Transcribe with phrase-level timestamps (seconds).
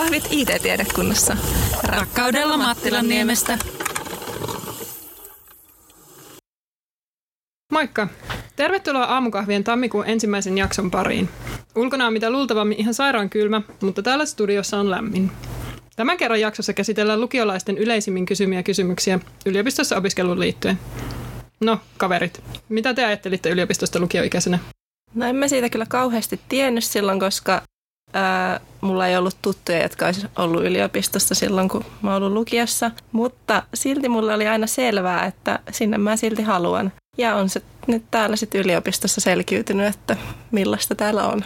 [0.00, 1.36] aamukahvit IT-tiedekunnassa.
[1.84, 3.58] Rakkaudella Mattilan niemestä.
[7.72, 8.08] Moikka!
[8.56, 11.28] Tervetuloa aamukahvien tammikuun ensimmäisen jakson pariin.
[11.76, 15.30] Ulkona on mitä luultavammin ihan sairaan kylmä, mutta täällä studiossa on lämmin.
[15.96, 20.78] Tämän kerran jaksossa käsitellään lukiolaisten yleisimmin kysymiä kysymyksiä yliopistossa opiskeluun liittyen.
[21.60, 24.58] No, kaverit, mitä te ajattelitte yliopistosta lukioikäisenä?
[25.14, 27.62] No en mä siitä kyllä kauheasti tiennyt silloin, koska
[28.12, 32.90] ää, mulla ei ollut tuttuja, jotka olisi ollut yliopistossa silloin, kun mä ollut lukiossa.
[33.12, 36.92] Mutta silti mulla oli aina selvää, että sinne mä silti haluan.
[37.18, 40.16] Ja on se nyt täällä sitten yliopistossa selkiytynyt, että
[40.50, 41.44] millaista täällä on.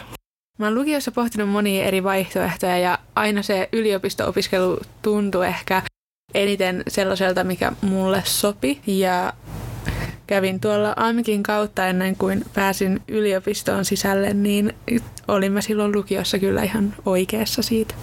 [0.59, 5.81] Mä oon lukiossa pohtinut monia eri vaihtoehtoja ja aina se yliopisto-opiskelu tuntui ehkä
[6.33, 8.81] eniten sellaiselta, mikä mulle sopi.
[8.87, 9.33] Ja
[10.27, 14.73] kävin tuolla AMKin kautta ennen kuin pääsin yliopistoon sisälle, niin
[15.27, 17.95] olin mä silloin lukiossa kyllä ihan oikeassa siitä.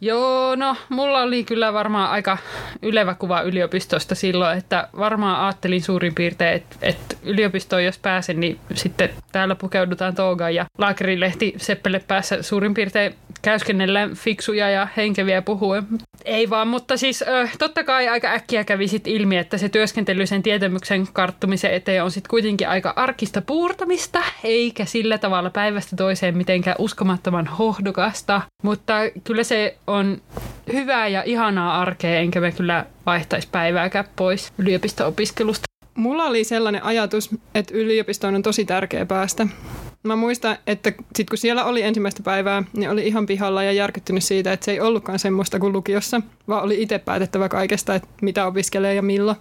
[0.00, 2.38] Joo, no mulla oli kyllä varmaan aika
[2.82, 8.58] ylevä kuva yliopistosta silloin, että varmaan ajattelin suurin piirtein, että, että yliopistoon jos pääsen, niin
[8.74, 15.84] sitten täällä pukeudutaan toogaan ja laakerilehti seppele päässä suurin piirtein käyskennellään fiksuja ja henkeviä puhuen.
[16.24, 17.24] Ei vaan, mutta siis
[17.58, 22.10] totta kai aika äkkiä kävi sit ilmi, että se työskentely sen tietämyksen karttumisen eteen on
[22.10, 28.40] sitten kuitenkin aika arkista puurtamista, eikä sillä tavalla päivästä toiseen mitenkään uskomattoman hohdokasta.
[28.62, 28.94] Mutta
[29.24, 30.22] kyllä se on
[30.72, 35.66] hyvää ja ihanaa arkea, enkä me kyllä vaihtaisi päivääkään pois yliopisto-opiskelusta.
[35.94, 39.46] Mulla oli sellainen ajatus, että yliopistoon on tosi tärkeä päästä.
[40.02, 44.24] Mä muistan, että sit kun siellä oli ensimmäistä päivää, niin oli ihan pihalla ja järkyttynyt
[44.24, 48.46] siitä, että se ei ollutkaan semmoista kuin lukiossa, vaan oli itse päätettävä kaikesta, että mitä
[48.46, 49.36] opiskelee ja milloin.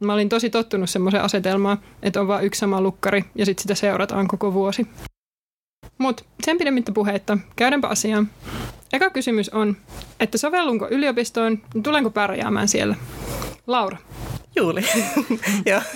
[0.00, 3.74] Mä olin tosi tottunut semmoiseen asetelmaan, että on vain yksi sama lukkari ja sitten sitä
[3.74, 4.86] seurataan koko vuosi.
[5.98, 8.28] Mutta sen pidemmittä puheitta, käydäänpä asiaan.
[8.92, 9.76] Eka kysymys on,
[10.20, 12.96] että sovellunko yliopistoon, niin tulenko pärjäämään siellä?
[13.66, 13.96] Laura.
[14.56, 14.84] Juuli.
[15.70, 15.80] Joo.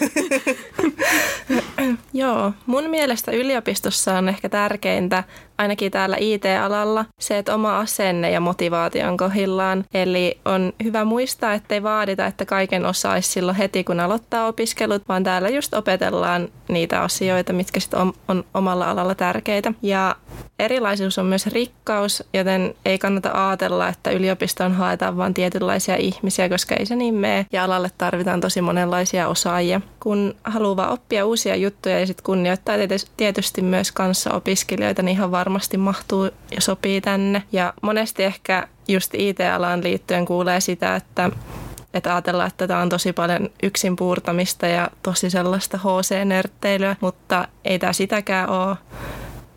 [2.13, 5.25] Joo, mun mielestä yliopistossa on ehkä tärkeintä,
[5.59, 9.85] ainakin täällä IT-alalla, se, että oma asenne ja motivaatio on kohillaan.
[9.95, 15.25] Eli on hyvä muistaa, ettei vaadita, että kaiken osaisi silloin heti, kun aloittaa opiskelut, vaan
[15.25, 19.73] täällä just opetellaan niitä asioita, mitkä sitten on, on omalla alalla tärkeitä.
[19.83, 20.17] Ja
[20.59, 26.75] erilaisuus on myös rikkaus, joten ei kannata ajatella, että yliopistoon haetaan vain tietynlaisia ihmisiä, koska
[26.75, 27.47] ei se niin mene.
[27.53, 29.81] Ja alalle tarvitaan tosi monenlaisia osaajia.
[30.01, 32.77] Kun haluaa oppia uusia juttuja ja sitten kunnioittaa
[33.17, 37.43] tietysti myös kanssa opiskelijoita, niin ihan varmasti mahtuu ja sopii tänne.
[37.53, 41.31] Ja monesti ehkä just IT-alaan liittyen kuulee sitä, että
[41.95, 47.79] että ajatellaan, että tämä on tosi paljon yksin puurtamista ja tosi sellaista HC-nörtteilyä, mutta ei
[47.79, 48.77] tämä sitäkään ole.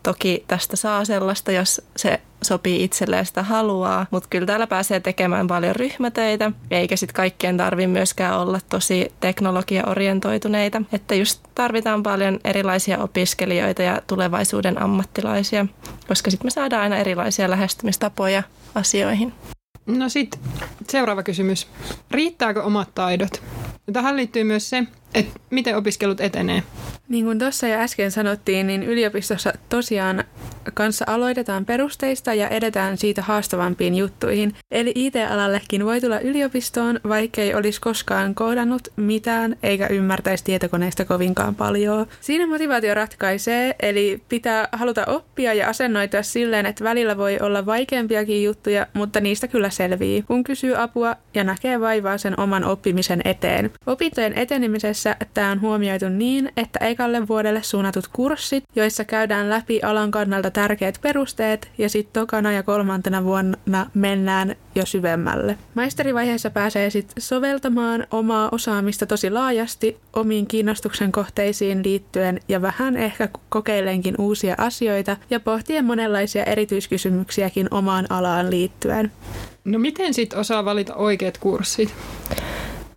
[0.08, 5.46] Toki tästä saa sellaista, jos se sopii itselleen sitä haluaa, mutta kyllä täällä pääsee tekemään
[5.46, 10.82] paljon ryhmätöitä, eikä sitten kaikkien tarvi myöskään olla tosi teknologiaorientoituneita.
[10.92, 15.66] Että just tarvitaan paljon erilaisia opiskelijoita ja tulevaisuuden ammattilaisia,
[16.08, 18.42] koska sitten me saadaan aina erilaisia lähestymistapoja
[18.74, 19.34] asioihin.
[19.86, 20.40] No sitten
[20.88, 21.68] seuraava kysymys.
[22.10, 23.42] Riittääkö omat taidot?
[23.92, 26.62] Tähän liittyy myös se, että miten opiskelut etenee.
[27.08, 30.24] Niin kuin tuossa jo äsken sanottiin, niin yliopistossa tosiaan
[30.74, 34.54] kanssa aloitetaan perusteista ja edetään siitä haastavampiin juttuihin.
[34.70, 42.06] Eli IT-alallekin voi tulla yliopistoon, vaikkei olisi koskaan koodannut mitään eikä ymmärtäisi tietokoneista kovinkaan paljon.
[42.20, 48.44] Siinä motivaatio ratkaisee, eli pitää haluta oppia ja asennoitua silleen, että välillä voi olla vaikeampiakin
[48.44, 53.70] juttuja, mutta niistä kyllä selvii, kun kysyy apua ja näkee vaivaa sen oman oppimisen eteen.
[53.86, 60.10] Opintojen etenemisessä tämä on huomioitu niin, että ekalle vuodelle suunnatut kurssit, joissa käydään läpi alan
[60.10, 65.58] kannalta tärkeät perusteet ja sitten tokana ja kolmantena vuonna mennään jo syvemmälle.
[65.74, 73.28] Maisterivaiheessa pääsee sitten soveltamaan omaa osaamista tosi laajasti omiin kiinnostuksen kohteisiin liittyen ja vähän ehkä
[73.48, 79.12] kokeilenkin uusia asioita ja pohtien monenlaisia erityiskysymyksiäkin omaan alaan liittyen.
[79.64, 81.94] No miten sitten osaa valita oikeat kurssit?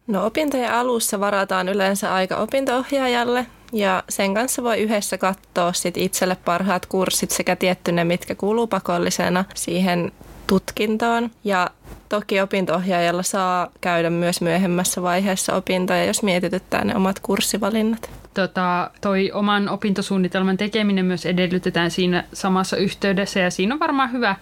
[0.07, 6.37] No opintojen alussa varataan yleensä aika opintoohjaajalle ja sen kanssa voi yhdessä katsoa sit itselle
[6.45, 10.11] parhaat kurssit sekä tietty ne, mitkä kuuluu pakollisena siihen
[10.47, 11.31] tutkintoon.
[11.43, 11.69] Ja
[12.09, 18.09] toki opintoohjaajalla saa käydä myös myöhemmässä vaiheessa opintoja, jos mietityttää ne omat kurssivalinnat.
[18.33, 24.35] Tota, toi oman opintosuunnitelman tekeminen myös edellytetään siinä samassa yhteydessä ja siinä on varmaan hyvä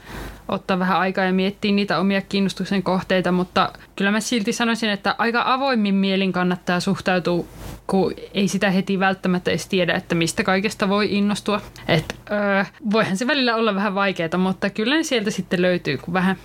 [0.47, 5.15] ottaa vähän aikaa ja miettiä niitä omia kiinnostuksen kohteita, mutta kyllä mä silti sanoisin, että
[5.17, 7.45] aika avoimin mielin kannattaa suhtautua
[7.89, 11.61] kun ei sitä heti välttämättä edes tiedä, että mistä kaikesta voi innostua.
[11.87, 16.13] Et, öö, voihan se välillä olla vähän vaikeaa, mutta kyllä ne sieltä sitten löytyy, kun
[16.13, 16.35] vähän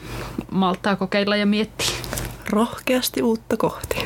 [0.50, 1.96] malttaa kokeilla ja miettiä.
[2.50, 3.96] Rohkeasti uutta kohti.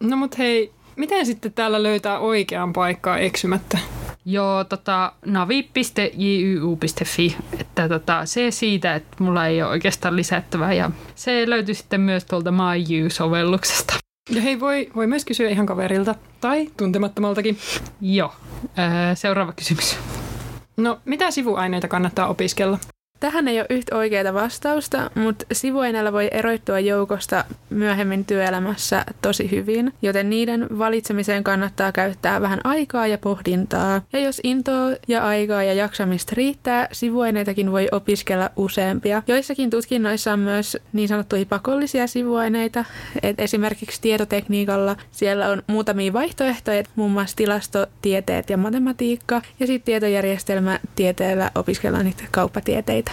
[0.00, 3.78] No mut hei, miten sitten täällä löytää oikean paikkaa eksymättä?
[4.24, 5.76] Joo, tota, navi.jyu.fi,
[7.60, 12.24] että tota, se siitä, että mulla ei ole oikeastaan lisättävää ja se löytyy sitten myös
[12.24, 14.05] tuolta MyU-sovelluksesta.
[14.30, 17.58] Ja hei, voi, voi myös kysyä ihan kaverilta tai tuntemattomaltakin.
[18.00, 18.32] Joo,
[18.78, 19.98] öö, seuraava kysymys.
[20.76, 22.78] No, mitä sivuaineita kannattaa opiskella?
[23.20, 29.92] Tähän ei ole yhtä oikeaa vastausta, mutta sivuaineella voi eroittua joukosta myöhemmin työelämässä tosi hyvin,
[30.02, 34.02] joten niiden valitsemiseen kannattaa käyttää vähän aikaa ja pohdintaa.
[34.12, 39.22] Ja jos intoa ja aikaa ja jaksamista riittää, sivuaineitakin voi opiskella useampia.
[39.26, 42.84] Joissakin tutkinnoissa on myös niin sanottuja pakollisia sivuaineita,
[43.22, 51.50] että esimerkiksi tietotekniikalla siellä on muutamia vaihtoehtoja, muun muassa tilastotieteet ja matematiikka, ja sitten tietojärjestelmätieteellä
[51.54, 53.12] opiskellaan niitä kauppatieteitä.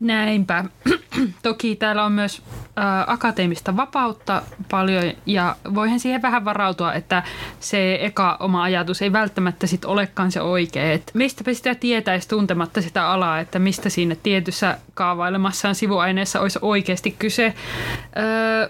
[0.00, 0.64] Näinpä.
[1.42, 2.42] Toki täällä on myös
[2.78, 7.22] ä, akateemista vapautta paljon ja voihan siihen vähän varautua, että
[7.60, 10.92] se eka oma ajatus ei välttämättä sit olekaan se oikea.
[10.92, 17.10] Et mistäpä sitä tietäisi tuntematta sitä alaa, että mistä siinä tietyssä kaavailemassaan sivuaineessa olisi oikeasti
[17.18, 17.54] kyse.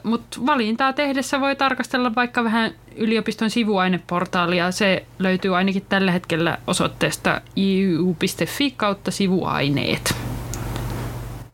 [0.03, 4.71] Mutta valintaa tehdessä voi tarkastella vaikka vähän yliopiston sivuaineportaalia.
[4.71, 10.19] Se löytyy ainakin tällä hetkellä osoitteesta iu.fi kautta sivuaineet.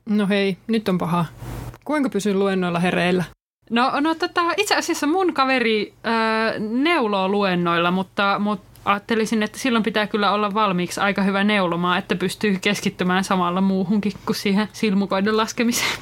[0.08, 1.24] No hei, nyt on paha.
[1.84, 3.24] Kuinka pysyn luennoilla hereillä?
[3.70, 9.84] No, no tota, itse asiassa mun kaveri äh, neuloo luennoilla, mutta, mutta ajattelisin, että silloin
[9.84, 15.36] pitää kyllä olla valmiiksi aika hyvä neulomaa, että pystyy keskittymään samalla muuhunkin kuin siihen silmukoiden
[15.36, 15.98] laskemiseen.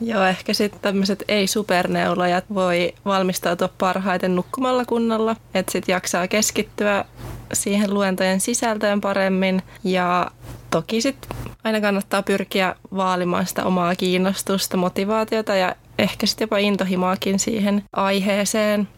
[0.00, 7.04] Joo, ehkä sitten tämmöiset ei-superneulojat voi valmistautua parhaiten nukkumalla kunnolla, että sitten jaksaa keskittyä
[7.52, 10.30] siihen luentojen sisältöön paremmin ja
[10.70, 17.38] toki sitten aina kannattaa pyrkiä vaalimaan sitä omaa kiinnostusta, motivaatiota ja ehkä sitten jopa intohimoakin
[17.38, 18.88] siihen aiheeseen.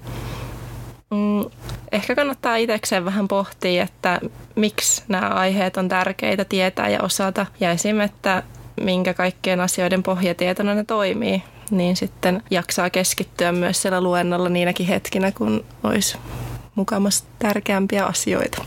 [1.10, 1.44] Mm,
[1.92, 4.20] ehkä kannattaa itsekseen vähän pohtia, että
[4.54, 7.46] miksi nämä aiheet on tärkeitä tietää ja osata.
[7.60, 8.00] Ja esim.
[8.00, 8.42] että
[8.80, 15.32] minkä kaikkien asioiden pohjatietona ne toimii, niin sitten jaksaa keskittyä myös siellä luennolla niinäkin hetkinä,
[15.32, 16.18] kun olisi
[16.74, 18.64] mukamassa tärkeämpiä asioita.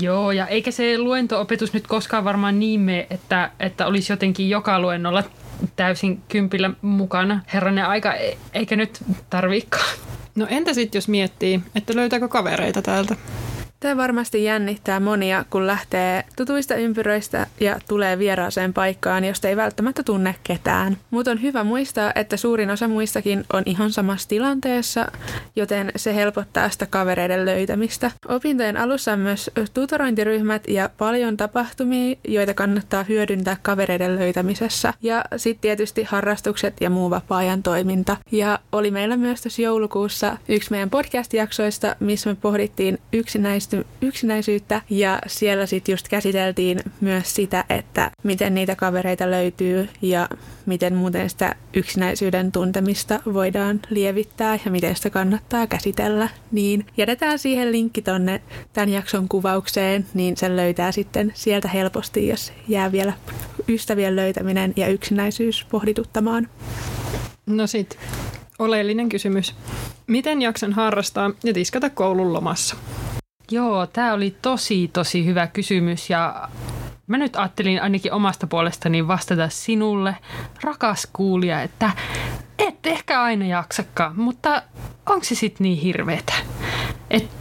[0.00, 4.80] Joo, ja eikä se luentoopetus nyt koskaan varmaan niin mene, että, että olisi jotenkin joka
[4.80, 5.24] luennolla
[5.76, 7.40] täysin kympillä mukana.
[7.54, 8.98] Herranen aika, e- eikä nyt
[9.30, 9.98] tarviikaan.
[10.34, 13.16] No entä sitten jos miettii, että löytääkö kavereita täältä?
[13.80, 20.02] Tämä varmasti jännittää monia, kun lähtee tutuista ympyröistä ja tulee vieraaseen paikkaan, josta ei välttämättä
[20.02, 20.96] tunne ketään.
[21.10, 25.06] Mutta on hyvä muistaa, että suurin osa muistakin on ihan samassa tilanteessa,
[25.56, 28.10] joten se helpottaa sitä kavereiden löytämistä.
[28.28, 34.94] Opintojen alussa on myös tutorointiryhmät ja paljon tapahtumia, joita kannattaa hyödyntää kavereiden löytämisessä.
[35.02, 38.16] Ja sitten tietysti harrastukset ja muu vapaa-ajan toiminta.
[38.32, 45.18] Ja oli meillä myös tässä joulukuussa yksi meidän podcast-jaksoista, missä me pohdittiin yksinäistä yksinäisyyttä ja
[45.26, 50.28] siellä sitten just käsiteltiin myös sitä, että miten niitä kavereita löytyy ja
[50.66, 56.28] miten muuten sitä yksinäisyyden tuntemista voidaan lievittää ja miten sitä kannattaa käsitellä.
[56.52, 58.42] Niin jätetään siihen linkki tonne
[58.72, 63.12] tämän jakson kuvaukseen, niin sen löytää sitten sieltä helposti, jos jää vielä
[63.68, 66.48] ystävien löytäminen ja yksinäisyys pohdituttamaan.
[67.46, 67.98] No sit,
[68.58, 69.54] oleellinen kysymys.
[70.06, 72.76] Miten jaksan harrastaa ja tiskata koulun lomassa?
[73.50, 76.48] Joo, tämä oli tosi tosi hyvä kysymys ja
[77.06, 80.16] mä nyt ajattelin ainakin omasta puolestani vastata sinulle,
[80.62, 81.90] rakas kuulija, että
[82.58, 84.62] et ehkä aina jaksakaan, mutta
[85.06, 86.32] onko se sitten niin hirveetä?
[87.10, 87.35] Että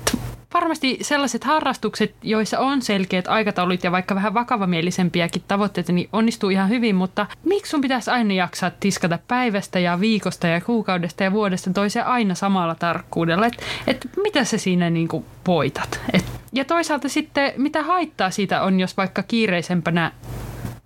[0.56, 6.70] varmasti sellaiset harrastukset, joissa on selkeät aikataulut ja vaikka vähän vakavamielisempiäkin tavoitteita, niin onnistuu ihan
[6.70, 11.74] hyvin, mutta miksi sun pitäisi aina jaksaa tiskata päivästä ja viikosta ja kuukaudesta ja vuodesta
[11.74, 13.46] toiseen aina samalla tarkkuudella?
[13.46, 16.00] Että et mitä se siinä niinku voitat?
[16.14, 20.12] Et, ja toisaalta sitten, mitä haittaa siitä on, jos vaikka kiireisempänä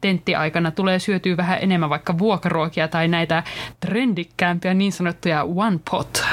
[0.01, 3.43] tenttiaikana tulee syötyä vähän enemmän vaikka vuokaruokia tai näitä
[3.79, 6.23] trendikkäämpiä niin sanottuja one pot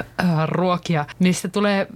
[0.46, 1.86] ruokia, mistä tulee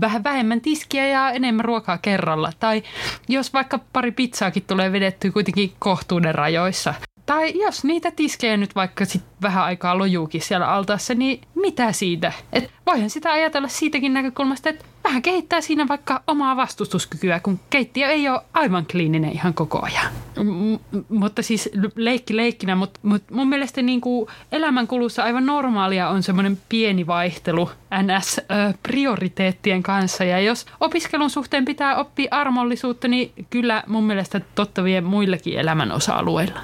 [0.00, 2.52] vähän vähemmän tiskiä ja enemmän ruokaa kerralla.
[2.60, 2.82] Tai
[3.28, 6.94] jos vaikka pari pizzaakin tulee vedettyä kuitenkin kohtuuden rajoissa.
[7.26, 12.32] Tai jos niitä tiskejä nyt vaikka sit vähän aikaa lojuukin siellä altaassa, niin mitä siitä?
[12.52, 18.08] Et voihan sitä ajatella siitäkin näkökulmasta, että vähän kehittää siinä vaikka omaa vastustuskykyä, kun keittiö
[18.08, 20.12] ei ole aivan kliininen ihan koko ajan.
[20.36, 26.22] M- mutta siis leikki leikkinä, mutta mut mun mielestä niin kuin elämänkulussa aivan normaalia on
[26.22, 27.70] semmoinen pieni vaihtelu
[28.02, 30.24] NS-prioriteettien kanssa.
[30.24, 35.92] Ja jos opiskelun suhteen pitää oppia armollisuutta, niin kyllä mun mielestä totta vie muillekin elämän
[35.92, 36.60] osa-alueilla.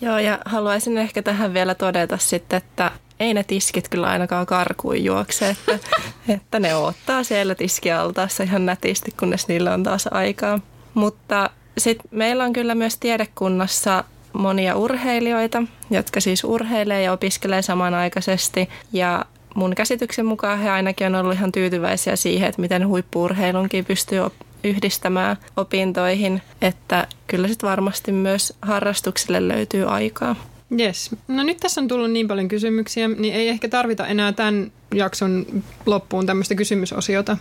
[0.00, 2.90] Joo, ja haluaisin ehkä tähän vielä todeta sitten, että
[3.20, 5.78] ei ne tiskit kyllä ainakaan karkuun juokse, että,
[6.34, 10.60] että ne ottaa siellä tiskialtaassa ihan nätisti, kunnes niillä on taas aikaa.
[10.94, 18.68] Mutta sitten meillä on kyllä myös tiedekunnassa monia urheilijoita, jotka siis urheilee ja opiskelee samanaikaisesti.
[18.92, 24.20] Ja mun käsityksen mukaan he ainakin on ollut ihan tyytyväisiä siihen, että miten huippuurheilunkin pystyy
[24.64, 30.36] yhdistämään opintoihin, että kyllä sitten varmasti myös harrastukselle löytyy aikaa.
[30.80, 31.10] Yes.
[31.28, 35.46] No nyt tässä on tullut niin paljon kysymyksiä, niin ei ehkä tarvita enää tämän jakson
[35.86, 37.36] loppuun tämmöistä kysymysosiota.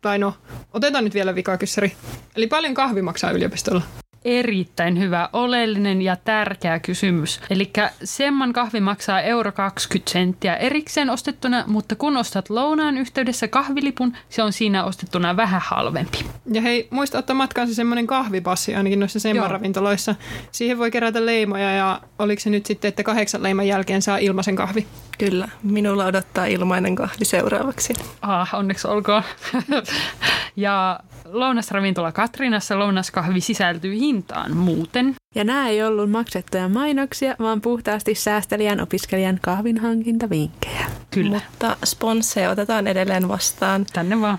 [0.00, 0.34] Tai no,
[0.72, 1.92] otetaan nyt vielä vikakyssäri.
[2.36, 3.82] Eli paljon kahvi maksaa yliopistolla?
[4.24, 7.40] Erittäin hyvä, oleellinen ja tärkeä kysymys.
[7.50, 7.72] Eli
[8.04, 14.42] Semman kahvi maksaa euro 20 senttiä erikseen ostettuna, mutta kun ostat lounaan yhteydessä kahvilipun, se
[14.42, 16.18] on siinä ostettuna vähän halvempi.
[16.52, 20.14] Ja hei, muista ottaa matkaansa semmoinen kahvipassi ainakin noissa Semman ravintoloissa.
[20.52, 24.56] Siihen voi kerätä leimoja ja oliko se nyt sitten, että kahdeksan leiman jälkeen saa ilmaisen
[24.56, 24.86] kahvi?
[25.18, 27.92] Kyllä, minulla odottaa ilmainen kahvi seuraavaksi.
[28.22, 29.22] Ah, onneksi olkoon.
[30.56, 31.00] ja
[31.32, 35.14] lounasravintola Katrinassa lounaskahvi sisältyy hintaan muuten.
[35.34, 40.86] Ja nämä ei ollut maksettuja mainoksia, vaan puhtaasti säästelijän opiskelijan kahvin hankintavinkkejä.
[41.10, 41.40] Kyllä.
[41.50, 43.86] Mutta sponsseja otetaan edelleen vastaan.
[43.92, 44.38] Tänne vaan.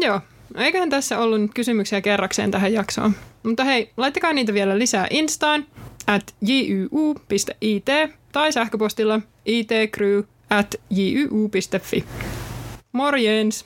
[0.00, 0.20] Joo,
[0.56, 3.12] eiköhän tässä ollut kysymyksiä kerrakseen tähän jaksoon.
[3.42, 5.66] Mutta hei, laittakaa niitä vielä lisää Instaan
[6.06, 7.86] at juu.it
[8.32, 12.04] tai sähköpostilla itcrew at juu.fi.
[12.92, 13.64] Morjens!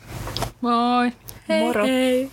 [0.60, 1.12] Moi!
[1.48, 1.86] Hei Moro.
[1.86, 2.30] hei!